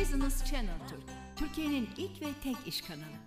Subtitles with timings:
[0.00, 1.02] Business Channel Türk,
[1.36, 3.18] Türkiye'nin ilk ve tek iş kanalı.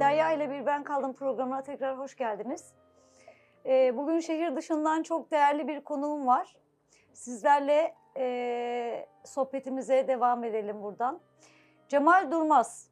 [0.00, 2.72] Derya ile Bir Ben Kaldım programına tekrar hoş geldiniz.
[3.66, 6.56] Ee, bugün şehir dışından çok değerli bir konuğum var.
[7.12, 11.20] Sizlerle e, sohbetimize devam edelim buradan.
[11.88, 12.90] Cemal Durmaz.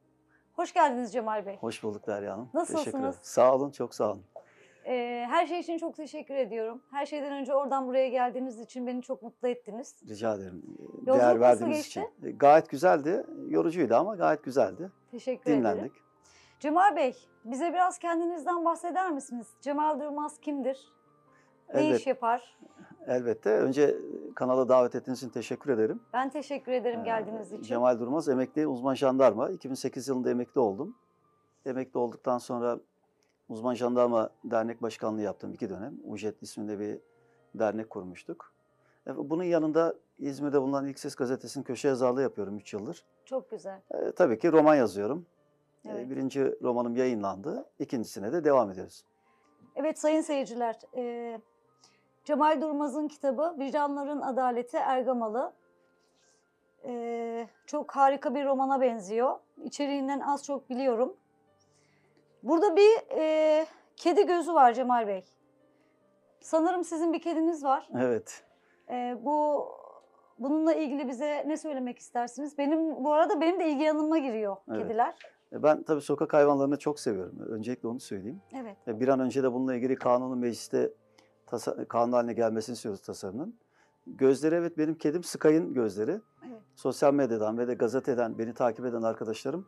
[0.57, 1.57] Hoş geldiniz Cemal Bey.
[1.57, 2.51] Hoş bulduk Derya Hanım.
[2.55, 2.85] Nasılsınız?
[2.85, 3.15] Teşekkür ederim.
[3.23, 4.25] Sağ olun, çok sağ olun.
[4.87, 6.81] Ee, her şey için çok teşekkür ediyorum.
[6.91, 9.97] Her şeyden önce oradan buraya geldiğiniz için beni çok mutlu ettiniz.
[10.09, 10.63] Rica ederim.
[10.79, 11.91] Yolculuk Değer verdiğiniz geçti?
[12.21, 12.29] için.
[12.29, 13.27] E, Gayet güzeldi.
[13.49, 14.91] Yorucuydu ama gayet güzeldi.
[15.11, 15.61] Teşekkür ederim.
[15.65, 15.93] Dinlendik.
[16.61, 19.47] Cemal Bey, bize biraz kendinizden bahseder misiniz?
[19.61, 20.93] Cemal Durmaz kimdir?
[21.75, 22.59] Ne Elbet, iş yapar?
[23.07, 23.51] elbette.
[23.51, 23.97] Önce
[24.35, 26.01] kanala davet ettiğiniz için teşekkür ederim.
[26.13, 27.63] Ben teşekkür ederim Ee, geldiğiniz için.
[27.63, 29.51] Cemal Durmaz, emekli uzman jandarma.
[29.51, 30.97] 2008 yılında emekli oldum.
[31.67, 32.79] Emekli olduktan sonra
[33.53, 35.95] Uzman Jandarma Dernek Başkanlığı yaptım iki dönem.
[36.05, 36.99] UJET isminde bir
[37.55, 38.53] dernek kurmuştuk.
[39.07, 43.05] E, Bunun yanında İzmir'de bulunan İlk Ses Gazetesi'nin köşe yazarlığı yapıyorum 3 yıldır.
[43.25, 43.81] Çok güzel.
[43.91, 45.27] E, tabii ki roman yazıyorum.
[45.85, 46.11] E, Evet.
[46.11, 47.65] birinci romanım yayınlandı.
[47.79, 49.05] İkincisine de devam ediyoruz.
[49.77, 51.41] Evet sayın seyirciler, e,
[52.25, 55.53] Cemal Durmaz'ın kitabı Vicdanların Adaleti Ergamalı.
[56.85, 59.39] E, çok harika bir romana benziyor.
[59.65, 61.17] İçeriğinden az çok biliyorum.
[62.43, 65.25] Burada bir e, kedi gözü var Cemal Bey.
[66.41, 67.89] Sanırım sizin bir kediniz var.
[67.99, 68.45] Evet.
[68.91, 69.67] E, bu
[70.39, 72.59] bununla ilgili bize ne söylemek istersiniz?
[72.59, 74.83] Benim bu arada benim de ilgi alanıma giriyor Evet.
[74.83, 75.15] kediler.
[75.53, 77.39] E, Ben tabii sokak hayvanlarını çok seviyorum.
[77.49, 78.41] Öncelikle onu söyleyeyim.
[78.55, 78.77] Evet.
[78.89, 80.91] E, Bir an önce de bununla ilgili kanunun mecliste
[81.47, 83.59] tasa- kanun haline gelmesini istiyoruz tasarının.
[84.07, 86.11] Gözleri evet benim kedim Sky'ın gözleri.
[86.49, 86.61] Evet.
[86.77, 89.67] Sosyal medyadan ve de gazeteden beni takip eden arkadaşlarım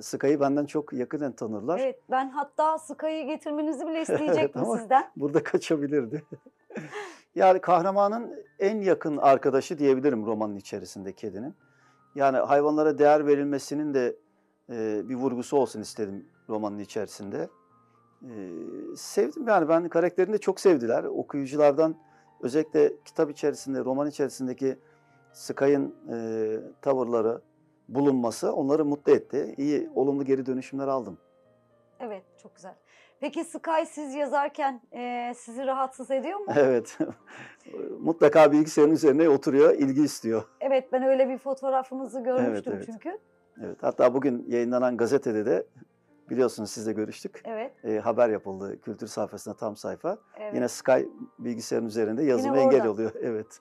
[0.00, 1.78] Sky'ı benden çok yakından tanırlar.
[1.78, 5.10] Evet, ben hatta Sky'ı getirmenizi bile isteyecektim ama- sizden.
[5.16, 6.24] Burada kaçabilirdi.
[7.34, 11.54] yani kahramanın en yakın arkadaşı diyebilirim romanın içerisinde kedinin.
[12.14, 14.16] Yani hayvanlara değer verilmesinin de
[14.70, 17.48] e, bir vurgusu olsun istedim romanın içerisinde.
[18.22, 18.32] E,
[18.96, 21.04] sevdim yani ben karakterini de çok sevdiler.
[21.04, 21.96] Okuyuculardan
[22.42, 24.78] özellikle kitap içerisinde, roman içerisindeki
[25.32, 26.16] Sky'ın e,
[26.82, 27.40] tavırları,
[27.88, 29.54] bulunması onları mutlu etti.
[29.58, 31.18] İyi, olumlu geri dönüşümler aldım.
[32.00, 32.74] Evet, çok güzel.
[33.20, 36.46] Peki Sky siz yazarken e, sizi rahatsız ediyor mu?
[36.56, 36.98] Evet.
[38.00, 40.42] Mutlaka bilgisayarın üzerine oturuyor, ilgi istiyor.
[40.60, 42.86] Evet, ben öyle bir fotoğrafınızı görmüştüm evet.
[42.86, 43.18] çünkü.
[43.64, 43.76] Evet.
[43.82, 45.66] Hatta bugün yayınlanan gazetede de
[46.30, 47.42] biliyorsunuz sizle görüştük.
[47.44, 50.18] Evet, E, haber yapıldı kültür sayfasında tam sayfa.
[50.36, 50.54] evet.
[50.54, 50.92] Yine Sky
[51.38, 53.12] bilgisayarın üzerinde yazıma engel oluyor.
[53.22, 53.60] Evet.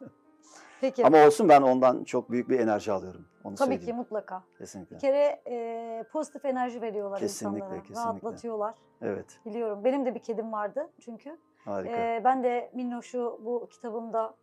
[0.82, 3.26] Peki, Ama olsun ben ondan çok büyük bir enerji alıyorum.
[3.44, 3.98] Onu tabii ki söyleyeyim.
[3.98, 4.44] mutlaka.
[4.58, 4.96] Kesinlikle.
[4.96, 7.82] Bir kere e, pozitif enerji veriyorlar Kesinlikle, insanlara.
[7.82, 8.02] kesinlikle.
[8.02, 8.76] Rahatlatıyorlar.
[9.02, 9.40] Evet.
[9.46, 9.84] Biliyorum.
[9.84, 11.38] Benim de bir kedim vardı çünkü.
[11.66, 11.96] Harika.
[11.96, 14.36] E, ben de Minnoş'u bu kitabımda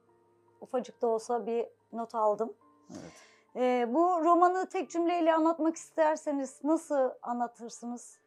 [0.60, 2.52] ufacık da olsa bir not aldım.
[2.90, 3.12] Evet.
[3.56, 8.18] E, bu romanı tek cümleyle anlatmak isterseniz nasıl anlatırsınız?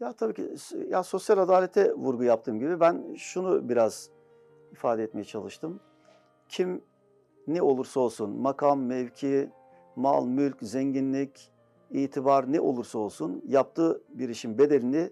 [0.00, 0.54] Ya tabii ki
[0.88, 4.10] ya sosyal adalete vurgu yaptığım gibi ben şunu biraz
[4.72, 5.80] ifade etmeye çalıştım.
[6.48, 6.84] Kim
[7.46, 9.50] ne olursa olsun makam, mevki,
[9.96, 11.52] mal, mülk, zenginlik,
[11.90, 15.10] itibar ne olursa olsun yaptığı bir işin bedelini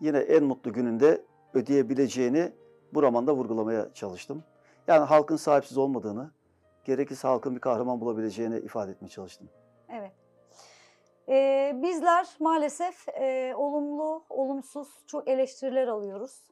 [0.00, 1.22] yine en mutlu gününde
[1.54, 2.52] ödeyebileceğini
[2.94, 4.44] bu romanda vurgulamaya çalıştım.
[4.86, 6.30] Yani halkın sahipsiz olmadığını,
[6.84, 9.48] gerekirse halkın bir kahraman bulabileceğini ifade etmeye çalıştım.
[9.88, 10.12] Evet.
[11.28, 16.42] Ee, bizler maalesef e, olumlu, olumsuz çok eleştiriler alıyoruz.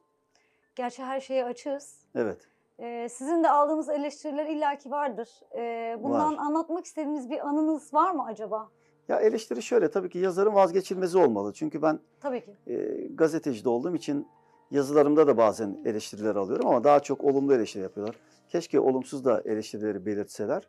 [0.75, 1.99] Gerçi her şeye açığız.
[2.15, 2.47] Evet.
[2.79, 5.29] Ee, sizin de aldığınız eleştiriler illaki vardır.
[5.55, 6.37] Ee, bundan Var.
[6.39, 8.69] anlatmak istediğiniz bir anınız var mı acaba?
[9.07, 11.53] Ya eleştiri şöyle tabii ki yazarın vazgeçilmezi olmalı.
[11.53, 12.55] Çünkü ben Tabii ki.
[12.67, 14.27] e, gazeteci de olduğum için
[14.71, 18.15] yazılarımda da bazen eleştiriler alıyorum ama daha çok olumlu eleştiri yapıyorlar.
[18.49, 20.67] Keşke olumsuz da eleştirileri belirtseler.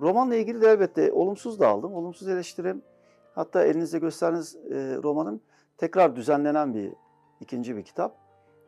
[0.00, 1.94] Romanla ilgili de elbette olumsuz da aldım.
[1.94, 2.82] Olumsuz eleştirim
[3.34, 5.40] hatta elinizde gösterdiğiniz e, romanın
[5.78, 6.92] tekrar düzenlenen bir
[7.40, 8.16] ikinci bir kitap.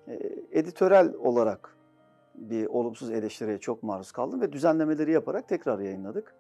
[0.08, 0.18] E,
[0.52, 1.76] editörel olarak
[2.34, 6.34] bir olumsuz eleştiriye çok maruz kaldım ve düzenlemeleri yaparak tekrar yayınladık.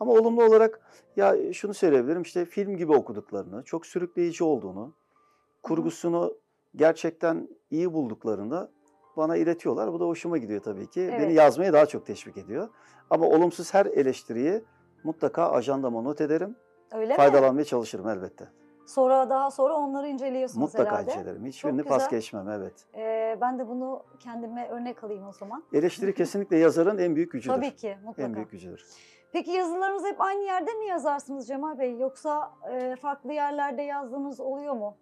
[0.00, 0.80] Ama olumlu olarak
[1.16, 4.94] ya şunu söyleyebilirim işte film gibi okuduklarını, çok sürükleyici olduğunu,
[5.62, 6.34] kurgusunu
[6.76, 8.70] gerçekten iyi bulduklarını
[9.16, 9.92] bana iletiyorlar.
[9.92, 11.00] Bu da hoşuma gidiyor tabii ki.
[11.00, 11.20] Evet.
[11.20, 12.68] Beni yazmaya daha çok teşvik ediyor.
[13.10, 14.64] Ama olumsuz her eleştiriyi
[15.04, 16.56] mutlaka ajandama not ederim.
[16.92, 17.16] Öyle mi?
[17.16, 18.48] Faydalanmaya çalışırım elbette.
[18.86, 21.12] Sonra daha sonra onları inceliyorsunuz Mutlaka herhalde.
[21.12, 21.46] incelerim.
[21.46, 22.72] Hiçbirini pas geçmem evet.
[22.94, 25.64] Ee, ben de bunu kendime örnek alayım o zaman.
[25.72, 27.54] Eleştiri kesinlikle yazarın en büyük gücüdür.
[27.54, 28.22] Tabii ki mutlaka.
[28.22, 28.84] En büyük gücüdür.
[29.32, 31.98] Peki yazılarınızı hep aynı yerde mi yazarsınız Cemal Bey?
[31.98, 34.96] Yoksa e, farklı yerlerde yazdığınız oluyor mu?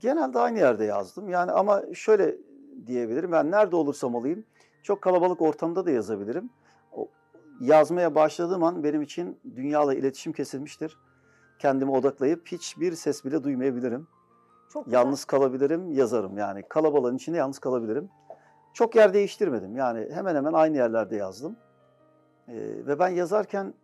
[0.00, 1.28] Genelde aynı yerde yazdım.
[1.28, 2.36] Yani ama şöyle
[2.86, 3.32] diyebilirim.
[3.32, 4.44] Ben nerede olursam olayım
[4.82, 6.50] çok kalabalık ortamda da yazabilirim.
[6.92, 7.08] O,
[7.60, 10.98] yazmaya başladığım an benim için dünyayla iletişim kesilmiştir.
[11.58, 14.06] Kendime odaklayıp hiçbir ses bile duymayabilirim.
[14.72, 14.98] Çok güzel.
[14.98, 16.38] Yalnız kalabilirim, yazarım.
[16.38, 18.08] Yani kalabalığın içinde yalnız kalabilirim.
[18.74, 19.76] Çok yer değiştirmedim.
[19.76, 21.56] Yani hemen hemen aynı yerlerde yazdım.
[22.48, 22.54] Ee,
[22.86, 23.74] ve ben yazarken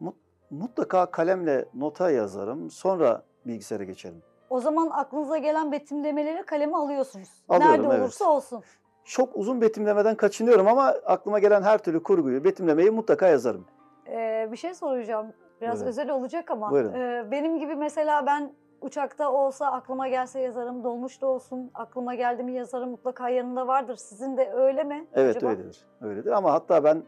[0.00, 0.16] mut-
[0.50, 2.70] mutlaka kalemle nota yazarım.
[2.70, 4.22] Sonra bilgisayara geçerim.
[4.50, 7.28] O zaman aklınıza gelen betimlemeleri kaleme alıyorsunuz.
[7.48, 8.00] Alıyorum, Nerede evet.
[8.00, 8.62] olursa olsun.
[9.04, 13.64] Çok uzun betimlemeden kaçınıyorum ama aklıma gelen her türlü kurguyu, betimlemeyi mutlaka yazarım.
[14.10, 15.26] Ee, bir şey soracağım.
[15.60, 15.88] Biraz Buyurun.
[15.88, 16.70] özel olacak ama.
[16.70, 16.92] Buyurun.
[16.92, 20.84] Ee, benim gibi mesela ben uçakta olsa aklıma gelse yazarım.
[20.84, 22.90] Dolmuşta olsun aklıma geldi mi yazarım.
[22.90, 23.96] Mutlaka yanında vardır.
[23.96, 25.06] Sizin de öyle mi?
[25.14, 25.50] Evet acaba?
[25.50, 25.86] öyledir.
[26.00, 27.02] Öyledir ama hatta ben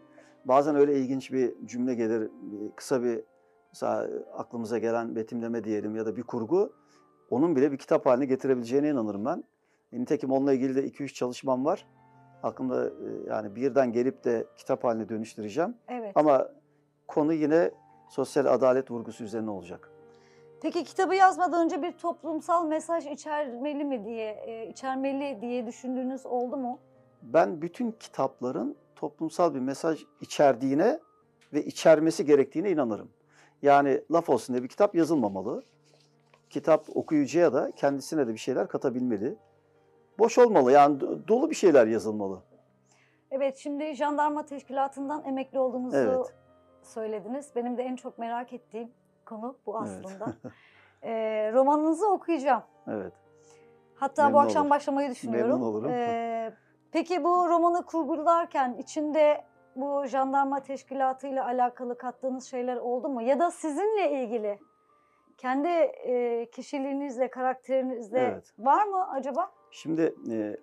[0.45, 2.31] bazen öyle ilginç bir cümle gelir,
[2.77, 3.21] kısa bir
[3.73, 6.73] mesela aklımıza gelen betimleme diyelim ya da bir kurgu
[7.31, 9.45] onun bile bir kitap haline getirebileceğine inanırım ben.
[9.93, 11.87] Nitekim onunla ilgili de 2-3 çalışmam var.
[12.43, 12.91] Aklımda e,
[13.29, 15.75] yani birden gelip de kitap haline dönüştüreceğim.
[15.89, 16.13] Evet.
[16.15, 16.49] Ama
[17.09, 17.71] konu yine
[18.09, 19.91] sosyal adalet vurgusu üzerine olacak.
[20.63, 26.57] Peki kitabı yazmadan önce bir toplumsal mesaj içermeli mi diye, e, içermeli diye düşündüğünüz oldu
[26.57, 26.79] mu?
[27.23, 31.01] Ben bütün kitapların toplumsal bir mesaj içerdiğine
[31.53, 33.11] ve içermesi gerektiğine inanırım.
[33.63, 35.63] Yani laf olsun diye bir kitap yazılmamalı.
[36.51, 39.37] Kitap okuyucuya da kendisine de bir şeyler katabilmeli.
[40.19, 42.43] Boş olmalı yani do- dolu bir şeyler yazılmalı.
[43.31, 46.35] Evet, şimdi jandarma teşkilatından emekli olduğunuzu Evet.
[46.83, 47.51] Söylediniz.
[47.57, 48.91] Benim de en çok merak ettiğim
[49.27, 50.05] konu bu Evet.
[50.07, 50.27] aslında.
[51.05, 52.63] Ee, romanınızı okuyacağım.
[52.89, 53.13] Evet.
[53.95, 54.71] Hatta bu Memnun akşam olur.
[54.71, 55.51] başlamayı düşünüyorum.
[55.51, 55.91] Memnun olurum.
[55.91, 56.55] Ee,
[56.93, 59.45] peki bu romanı kurgularken içinde
[59.77, 63.23] bu jandarma teşkilatıyla alakalı kattığınız şeyler oldu mu?
[63.23, 64.59] Ya da sizinle ilgili
[65.39, 68.53] kendi e, kişiliğinizle, karakterinizle Evet.
[68.59, 69.51] var mı acaba?
[69.71, 70.57] Şimdi e,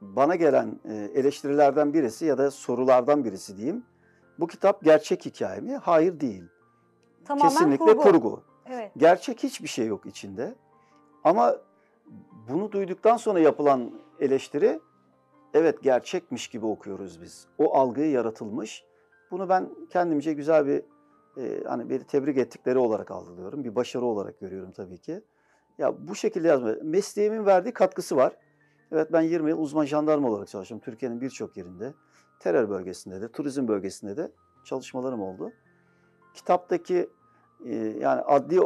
[0.00, 3.84] bana gelen e, eleştirilerden birisi ya da sorulardan birisi diyeyim.
[4.38, 5.76] Bu kitap gerçek hikaye mi?
[5.76, 6.44] Hayır değil.
[7.24, 8.42] Tamamen Kesinlikle kurgu.
[8.66, 8.92] Evet.
[8.96, 10.54] Gerçek hiçbir şey yok içinde.
[11.24, 11.56] Ama
[12.48, 14.80] bunu duyduktan sonra yapılan eleştiri
[15.54, 17.46] evet gerçekmiş gibi okuyoruz biz.
[17.58, 18.84] O algıyı yaratılmış.
[19.30, 20.82] Bunu ben kendimce güzel bir
[21.36, 23.64] e, hani beni tebrik ettikleri olarak algılıyorum.
[23.64, 25.22] Bir başarı olarak görüyorum tabii ki.
[25.78, 26.74] Ya bu şekilde yazma.
[26.82, 28.36] Mesleğimin verdiği katkısı var.
[28.92, 30.78] Evet ben 20 yıl uzman jandarma olarak çalıştım.
[30.78, 31.94] Türkiye'nin birçok yerinde.
[32.42, 34.32] Terör bölgesinde de, turizm bölgesinde de
[34.64, 35.52] çalışmalarım oldu.
[36.34, 37.10] Kitaptaki
[37.64, 38.60] e, yani adli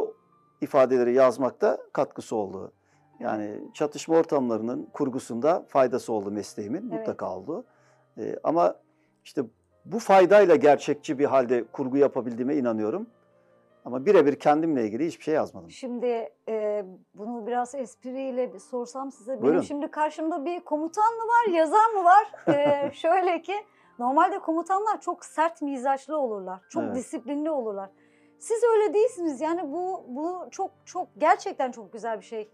[0.61, 2.71] ifadeleri yazmakta katkısı oldu.
[3.19, 6.81] Yani çatışma ortamlarının kurgusunda faydası oldu mesleğimin.
[6.81, 6.99] Evet.
[6.99, 7.65] Mutlaka oldu.
[8.17, 8.75] E, ama
[9.23, 9.43] işte
[9.85, 13.07] bu faydayla gerçekçi bir halde kurgu yapabildiğime inanıyorum.
[13.87, 15.71] Ama birebir kendimle ilgili hiçbir şey yazmadım.
[15.71, 19.31] Şimdi e, bunu biraz espriyle sorsam size.
[19.31, 19.61] Benim Buyurun.
[19.61, 22.53] şimdi karşımda bir komutan mı var, yazar mı var?
[22.55, 23.53] E, şöyle ki
[23.99, 26.61] normalde komutanlar çok sert mizaçlı olurlar.
[26.69, 26.95] Çok Evet.
[26.95, 27.89] disiplinli olurlar.
[28.39, 29.41] Siz öyle değilsiniz.
[29.41, 32.49] Yani bu bu çok çok gerçekten çok güzel bir şey.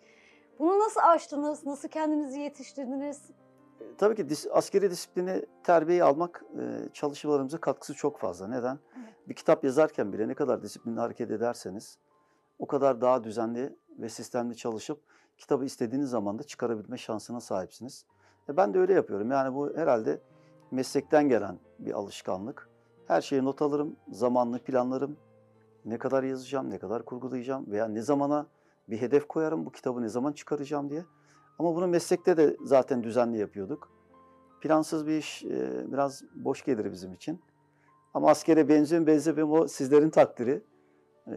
[0.60, 1.66] Bunu nasıl aştınız?
[1.66, 3.22] Nasıl kendinizi yetiştirdiniz?
[3.98, 8.48] Tabii ki dis- askeri disiplini, terbiyeyi almak e, çalışmalarımıza katkısı çok fazla.
[8.48, 8.80] Neden?
[8.98, 9.14] Evet.
[9.30, 11.98] Bir kitap yazarken bile ne kadar disiplinli hareket ederseniz
[12.60, 15.02] o kadar daha düzenli ve sistemli çalışıp
[15.38, 18.06] kitabı istediğiniz zaman da çıkarabilme şansına sahipsiniz.
[18.50, 19.32] E ben de öyle yapıyorum.
[19.32, 20.20] Yani bu herhalde
[20.72, 22.70] meslekten gelen bir alışkanlık.
[23.08, 25.18] Her şeyi not alırım, zamanlı planlarım.
[25.86, 28.48] Ne kadar yazacağım, ne kadar kurgulayacağım veya ne zamana
[28.90, 31.06] bir hedef koyarım bu kitabı ne zaman çıkaracağım diye.
[31.60, 33.92] Ama bunu meslekte de zaten düzenli yapıyorduk.
[34.62, 37.42] Plansız bir iş e, biraz boş gelir bizim için.
[38.14, 40.62] Ama askere benziyor mu benzemiyor mu o sizlerin takdiri.
[41.28, 41.34] E,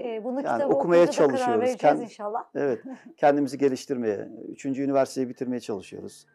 [0.00, 1.70] E, bunu Yani okumaya karar çalışıyoruz.
[1.70, 2.44] Kend- inşallah.
[2.54, 2.82] evet,
[3.16, 6.26] kendimizi geliştirmeye, üçüncü üniversiteyi bitirmeye çalışıyoruz.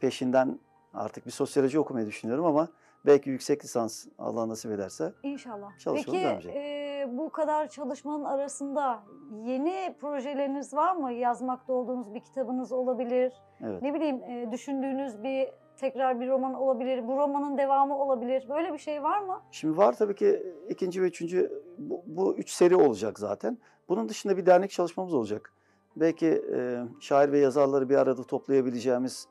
[0.00, 0.58] Peşinden
[0.94, 2.68] artık bir sosyoloji okumayı düşünüyorum ama
[3.06, 5.12] belki yüksek lisans Allah nasip ederse.
[5.22, 5.70] İnşallah.
[5.86, 6.56] Devam Peki edecek.
[6.56, 9.02] e, bu kadar çalışmanın arasında
[9.44, 11.12] yeni projeleriniz var mı?
[11.12, 13.32] Yazmakta olduğunuz bir kitabınız olabilir.
[13.60, 13.82] Evet.
[13.82, 17.08] Ne bileyim e, düşündüğünüz bir tekrar bir roman olabilir.
[17.08, 18.46] Bu romanın devamı olabilir.
[18.48, 19.40] Böyle bir şey var mı?
[19.50, 23.58] Şimdi var tabii ki ikinci ve üçüncü, bu, bu üç seri olacak zaten.
[23.88, 25.52] Bunun dışında bir dernek çalışmamız olacak.
[25.96, 29.28] Belki e, şair ve yazarları bir arada toplayabileceğimiz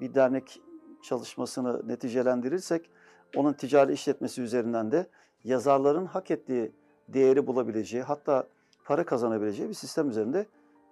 [0.00, 0.62] bir dernek
[1.02, 2.90] çalışmasını neticelendirirsek,
[3.36, 5.06] onun ticari işletmesi üzerinden de
[5.44, 6.72] yazarların hak ettiği
[7.12, 8.46] değeri bulabileceği, hatta
[8.84, 10.46] para kazanabileceği bir sistem üzerinde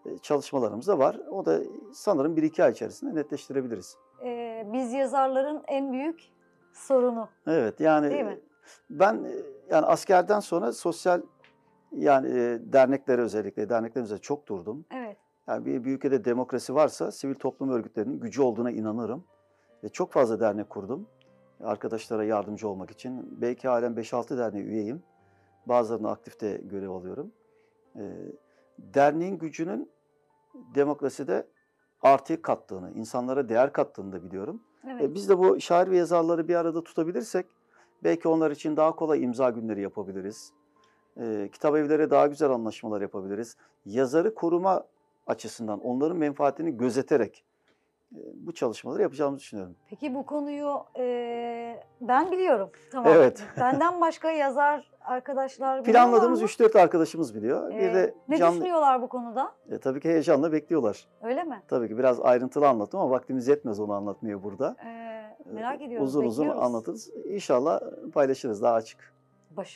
[0.06, 1.20] e, çalışmalarımız da var.
[1.30, 1.60] O da
[1.92, 3.96] sanırım bir iki ay içerisinde netleştirebiliriz.
[4.24, 6.20] E, biz yazarların en büyük
[6.72, 7.28] sorunu.
[7.46, 8.40] Evet yani Değil mi?
[8.90, 9.32] ben e,
[9.70, 11.22] yani askerden sonra sosyal
[11.92, 14.84] yani e, derneklere özellikle dernekler üzerinde çok durdum.
[14.94, 15.16] Evet.
[15.48, 19.24] Yani bir, bir ülkede demokrasi varsa sivil toplum örgütlerinin gücü olduğuna inanırım.
[19.84, 21.06] Ve çok fazla dernek kurdum.
[21.64, 23.40] arkadaşlara yardımcı olmak için.
[23.40, 25.02] Belki halen 5-6 derneğe üyeyim.
[25.66, 27.32] Bazılarında aktif de görev alıyorum.
[27.96, 28.00] Ee,
[28.78, 29.90] derneğin gücünün
[30.74, 31.46] demokraside
[32.02, 34.62] artı kattığını, insanlara değer kattığını da biliyorum.
[34.90, 35.02] Evet.
[35.02, 37.46] E, biz de bu şair ve yazarları bir arada tutabilirsek
[38.04, 40.52] belki onlar için daha kolay imza günleri yapabiliriz.
[41.20, 43.56] E, kitap evlere daha güzel anlaşmalar yapabiliriz.
[43.86, 44.84] Yazarı koruma
[45.26, 47.47] açısından onların menfaatini gözeterek e,
[48.34, 49.76] bu çalışmaları yapacağımızı düşünüyorum.
[49.90, 52.70] Peki bu konuyu e, ben biliyorum.
[52.92, 53.12] Tamam.
[53.16, 53.42] Evet.
[53.60, 56.46] Benden başka yazar arkadaşlar Planladığımız mı?
[56.48, 57.72] 3-4 arkadaşımız biliyor.
[57.72, 59.52] E, bir de ne canlı, düşünüyorlar bu konuda?
[59.70, 61.06] e, tabii ki heyecanla bekliyorlar.
[61.22, 61.62] Öyle mi?
[61.68, 64.76] Tabii ki biraz ayrıntılı anlattım ama vaktimiz yetmez onu anlatmaya burada.
[64.84, 66.08] E, E, merak ediyoruz.
[66.08, 67.10] Uzun uzun anlatırız.
[67.24, 67.80] İnşallah
[68.12, 69.12] paylaşırız daha açık.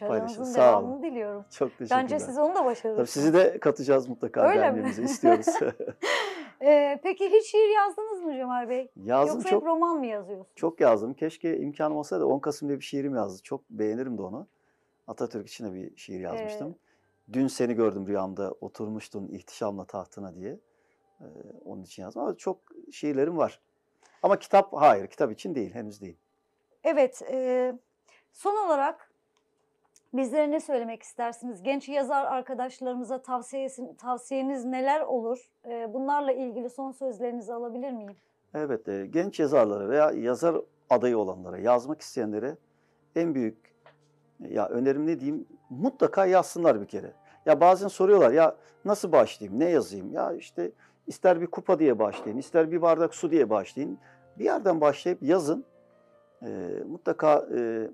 [0.02, 0.54] Olun.
[0.54, 1.44] devamını diliyorum.
[1.50, 2.02] Çok teşekkürler.
[2.02, 2.96] Bence siz onu da başarırsınız.
[2.96, 4.90] Tabii sizi de katacağız mutlaka Öyle mi?
[5.04, 5.46] istiyoruz.
[6.62, 8.90] E, peki hiç şiir yazdınız mı Cemal Bey?
[8.96, 10.48] yazdım Yoksa çok hep roman mı yazıyorsunuz?
[10.56, 11.14] çok yazdım.
[11.14, 13.42] Keşke imkanım olsa da 10 Kasım diye bir şiirim yazdı.
[13.42, 14.46] Çok beğenirim de onu.
[15.06, 16.76] Atatürk için de bir şiir yazmıştım.
[17.32, 20.58] Dün seni gördüm rüyamda oturmuştun ihtişamla tahtına diye.
[21.20, 21.24] Ee,
[21.64, 22.58] onun için yazdım ama çok
[22.92, 23.60] şiirlerim var.
[24.22, 26.16] Ama kitap hayır kitap için değil henüz değil.
[26.84, 27.72] Evet, e,
[28.32, 29.11] son olarak
[30.14, 31.62] bizlere ne söylemek istersiniz?
[31.62, 35.50] Genç yazar arkadaşlarımıza tavsiyesi, tavsiyeniz neler olur?
[35.68, 38.16] E, bunlarla ilgili son sözlerinizi alabilir miyim?
[38.54, 40.56] Evet, e, genç yazarlara veya yazar
[40.90, 42.56] adayı olanlara, yazmak isteyenlere
[43.16, 43.72] en büyük
[44.48, 45.46] ya önerim ne diyeyim?
[45.70, 47.12] Mutlaka yazsınlar bir kere.
[47.46, 50.12] Ya bazen soruyorlar ya nasıl başlayayım, ne yazayım?
[50.12, 50.72] Ya işte
[51.06, 53.98] ister bir kupa diye başlayın, ister bir bardak su diye başlayın.
[54.38, 55.64] Bir yerden başlayıp yazın.
[56.42, 56.48] E,
[56.88, 57.88] mutlaka e,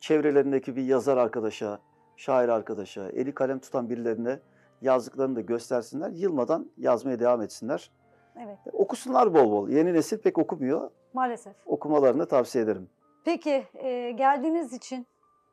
[0.00, 1.78] çevrelerindeki bir yazar arkadaşa,
[2.16, 4.40] şair arkadaşa, eli kalem tutan birilerine
[4.80, 6.10] yazdıklarını da göstersinler.
[6.10, 7.90] Yılmadan yazmaya devam etsinler.
[8.38, 9.68] Evet, Okusunlar bol bol.
[9.68, 10.90] Yeni nesil pek okumuyor.
[11.12, 11.54] maalesef.
[11.66, 12.88] Okumalarını tavsiye ederim.
[13.24, 15.06] Peki, e, geldiğiniz için,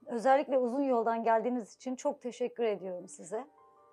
[0.06, 3.46] özellikle uzun yoldan geldiğiniz için çok teşekkür ediyorum size.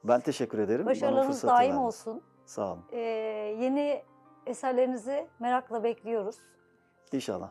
[0.04, 0.86] Ben teşekkür ederim.
[0.86, 1.78] Başarılarınız daim verdiniz.
[1.78, 2.22] olsun.
[2.46, 2.84] Sağ olun.
[2.92, 2.98] E,
[3.60, 4.02] yeni
[4.46, 6.36] eserlerinizi merakla bekliyoruz.
[7.12, 7.50] İnşallah.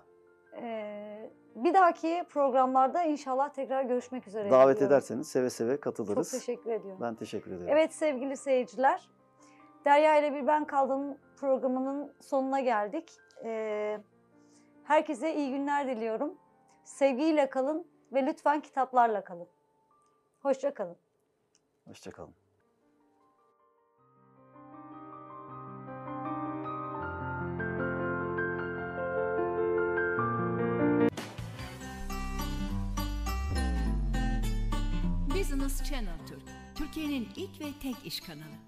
[1.55, 4.49] Bir dahaki programlarda inşallah tekrar görüşmek üzere.
[4.51, 4.95] Davet diliyorum.
[4.95, 6.31] ederseniz seve seve Çok katılırız.
[6.31, 7.01] teşekkür ediyorum.
[7.01, 7.67] Ben teşekkür ederim.
[7.69, 9.09] Evet sevgili seyirciler,
[9.85, 13.11] Derya ile Bir Ben Kaldım programının sonuna geldik.
[13.43, 13.99] Ee,
[14.83, 16.33] herkese iyi günler diliyorum.
[16.83, 19.47] Sevgiyle kalın ve lütfen kitaplarla kalın.
[20.41, 20.97] Hoşça kalın.
[21.87, 22.33] Hoşçakalın.
[35.57, 36.41] Business Channel Türk,
[36.75, 38.66] Türkiye'nin ilk ve tek iş kanalı.